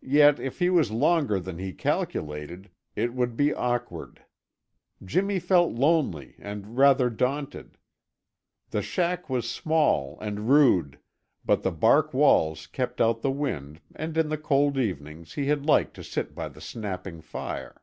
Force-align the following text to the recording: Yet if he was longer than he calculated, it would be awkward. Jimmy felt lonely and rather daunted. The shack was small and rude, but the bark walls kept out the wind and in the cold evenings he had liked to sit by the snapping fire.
Yet 0.00 0.38
if 0.40 0.58
he 0.58 0.70
was 0.70 0.90
longer 0.90 1.38
than 1.38 1.58
he 1.58 1.74
calculated, 1.74 2.70
it 2.96 3.12
would 3.12 3.36
be 3.36 3.52
awkward. 3.52 4.24
Jimmy 5.04 5.38
felt 5.38 5.74
lonely 5.74 6.34
and 6.38 6.78
rather 6.78 7.10
daunted. 7.10 7.76
The 8.70 8.80
shack 8.80 9.28
was 9.28 9.46
small 9.50 10.18
and 10.22 10.48
rude, 10.48 10.98
but 11.44 11.62
the 11.62 11.72
bark 11.72 12.14
walls 12.14 12.66
kept 12.66 13.02
out 13.02 13.20
the 13.20 13.30
wind 13.30 13.82
and 13.94 14.16
in 14.16 14.30
the 14.30 14.38
cold 14.38 14.78
evenings 14.78 15.34
he 15.34 15.48
had 15.48 15.66
liked 15.66 15.92
to 15.96 16.04
sit 16.04 16.34
by 16.34 16.48
the 16.48 16.62
snapping 16.62 17.20
fire. 17.20 17.82